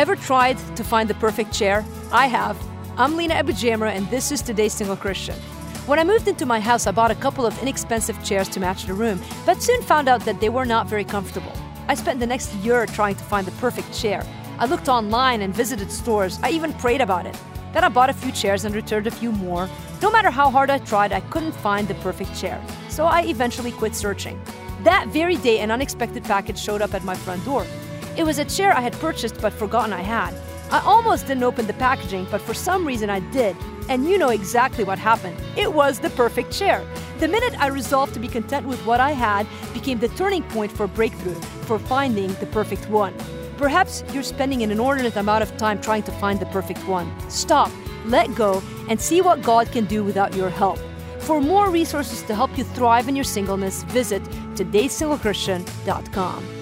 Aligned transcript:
Ever 0.00 0.16
tried 0.16 0.56
to 0.76 0.82
find 0.82 1.10
the 1.10 1.14
perfect 1.16 1.52
chair? 1.52 1.84
I 2.10 2.26
have. 2.26 2.56
I'm 2.96 3.18
Lina 3.18 3.34
AbuJamra, 3.34 3.90
and 3.90 4.08
this 4.08 4.32
is 4.32 4.40
Today's 4.40 4.72
Single 4.72 4.96
Christian. 4.96 5.34
When 5.84 5.98
I 5.98 6.04
moved 6.04 6.26
into 6.26 6.46
my 6.46 6.58
house, 6.58 6.86
I 6.86 6.90
bought 6.90 7.10
a 7.10 7.14
couple 7.14 7.44
of 7.44 7.60
inexpensive 7.60 8.24
chairs 8.24 8.48
to 8.48 8.60
match 8.60 8.86
the 8.86 8.94
room, 8.94 9.20
but 9.44 9.62
soon 9.62 9.82
found 9.82 10.08
out 10.08 10.24
that 10.24 10.40
they 10.40 10.48
were 10.48 10.64
not 10.64 10.86
very 10.86 11.04
comfortable. 11.04 11.52
I 11.86 11.96
spent 11.96 12.18
the 12.18 12.26
next 12.26 12.54
year 12.64 12.86
trying 12.86 13.14
to 13.16 13.24
find 13.24 13.46
the 13.46 13.60
perfect 13.60 13.92
chair. 13.92 14.26
I 14.58 14.64
looked 14.64 14.88
online 14.88 15.42
and 15.42 15.54
visited 15.54 15.92
stores. 15.92 16.40
I 16.42 16.48
even 16.48 16.72
prayed 16.72 17.02
about 17.02 17.26
it. 17.26 17.38
Then 17.74 17.84
I 17.84 17.90
bought 17.90 18.08
a 18.08 18.14
few 18.14 18.32
chairs 18.32 18.64
and 18.64 18.74
returned 18.74 19.06
a 19.06 19.10
few 19.10 19.32
more. 19.32 19.68
No 20.00 20.10
matter 20.10 20.30
how 20.30 20.48
hard 20.48 20.70
I 20.70 20.78
tried, 20.78 21.12
I 21.12 21.20
couldn't 21.28 21.52
find 21.52 21.86
the 21.86 21.94
perfect 21.96 22.34
chair. 22.40 22.58
So 22.88 23.04
I 23.04 23.24
eventually 23.24 23.70
quit 23.70 23.94
searching. 23.94 24.40
That 24.82 25.08
very 25.08 25.36
day, 25.36 25.58
an 25.58 25.70
unexpected 25.70 26.24
package 26.24 26.58
showed 26.58 26.80
up 26.80 26.94
at 26.94 27.04
my 27.04 27.14
front 27.16 27.44
door. 27.44 27.66
It 28.16 28.24
was 28.24 28.38
a 28.38 28.44
chair 28.44 28.72
I 28.72 28.80
had 28.80 28.92
purchased 28.94 29.40
but 29.40 29.52
forgotten 29.52 29.92
I 29.92 30.02
had. 30.02 30.34
I 30.70 30.80
almost 30.80 31.26
didn't 31.26 31.42
open 31.42 31.66
the 31.66 31.74
packaging, 31.74 32.26
but 32.30 32.40
for 32.40 32.54
some 32.54 32.86
reason 32.86 33.10
I 33.10 33.20
did. 33.30 33.56
And 33.88 34.08
you 34.08 34.18
know 34.18 34.28
exactly 34.28 34.84
what 34.84 34.98
happened. 34.98 35.36
It 35.56 35.72
was 35.72 35.98
the 35.98 36.10
perfect 36.10 36.52
chair. 36.52 36.86
The 37.18 37.28
minute 37.28 37.60
I 37.60 37.68
resolved 37.68 38.14
to 38.14 38.20
be 38.20 38.28
content 38.28 38.66
with 38.66 38.84
what 38.86 39.00
I 39.00 39.12
had 39.12 39.46
became 39.72 39.98
the 39.98 40.08
turning 40.08 40.42
point 40.44 40.70
for 40.70 40.86
breakthrough, 40.86 41.40
for 41.66 41.78
finding 41.78 42.32
the 42.34 42.46
perfect 42.46 42.88
one. 42.88 43.14
Perhaps 43.56 44.04
you're 44.12 44.22
spending 44.22 44.62
an 44.62 44.70
inordinate 44.70 45.16
amount 45.16 45.42
of 45.42 45.56
time 45.56 45.80
trying 45.80 46.04
to 46.04 46.12
find 46.12 46.38
the 46.38 46.46
perfect 46.46 46.86
one. 46.86 47.12
Stop, 47.28 47.70
let 48.06 48.34
go, 48.34 48.62
and 48.88 49.00
see 49.00 49.20
what 49.20 49.42
God 49.42 49.70
can 49.72 49.86
do 49.86 50.04
without 50.04 50.34
your 50.34 50.50
help. 50.50 50.78
For 51.18 51.40
more 51.40 51.68
resources 51.68 52.22
to 52.22 52.34
help 52.34 52.56
you 52.56 52.64
thrive 52.64 53.08
in 53.08 53.16
your 53.16 53.24
singleness, 53.24 53.82
visit 53.84 54.22
todaysinglechristian.com. 54.54 56.59